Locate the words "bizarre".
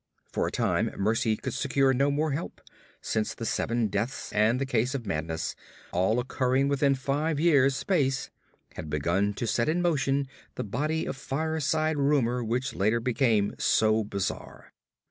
14.03-14.71